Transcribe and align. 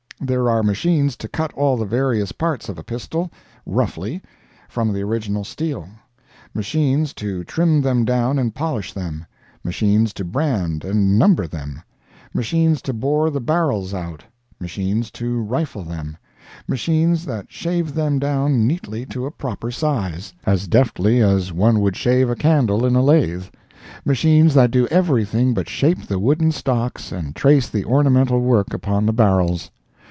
There 0.23 0.51
are 0.51 0.61
machines 0.61 1.15
to 1.17 1.27
cut 1.27 1.51
all 1.55 1.77
the 1.77 1.83
various 1.85 2.31
parts 2.31 2.69
of 2.69 2.77
a 2.77 2.83
pistol, 2.83 3.31
roughly, 3.65 4.21
from 4.69 4.93
the 4.93 5.01
original 5.01 5.43
steel; 5.43 5.87
machines 6.53 7.11
to 7.15 7.43
trim 7.43 7.81
them 7.81 8.05
down 8.05 8.37
and 8.37 8.53
polish 8.53 8.93
them; 8.93 9.25
machines 9.63 10.13
to 10.13 10.23
brand 10.23 10.85
and 10.85 11.17
number 11.17 11.47
them; 11.47 11.81
machines 12.35 12.83
to 12.83 12.93
bore 12.93 13.31
the 13.31 13.41
barrels 13.41 13.95
out; 13.95 14.23
machines 14.59 15.09
to 15.13 15.41
rifle 15.41 15.81
them; 15.81 16.17
machines 16.67 17.25
that 17.25 17.51
shave 17.51 17.95
them 17.95 18.19
down 18.19 18.67
neatly 18.67 19.07
to 19.07 19.25
a 19.25 19.31
proper 19.31 19.71
size, 19.71 20.33
as 20.45 20.67
deftly 20.67 21.19
as 21.19 21.51
one 21.51 21.79
would 21.79 21.95
shave 21.95 22.29
a 22.29 22.35
candle 22.35 22.85
in 22.85 22.95
a 22.95 23.01
lathe; 23.01 23.47
machines 24.05 24.53
that 24.53 24.69
do 24.69 24.85
everything 24.89 25.55
but 25.55 25.67
shape 25.67 26.05
the 26.05 26.19
wooden 26.19 26.51
stocks 26.51 27.11
and 27.11 27.35
trace 27.35 27.67
the 27.67 27.83
ornamental 27.85 28.39
work 28.39 28.71
upon 28.71 29.07
the 29.07 29.13
barrels. 29.13 29.71